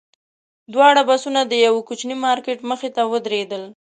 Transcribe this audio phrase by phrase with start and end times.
[0.73, 3.63] دواړه بسونه د یوه کوچني مارکېټ مخې ته ودرېدل.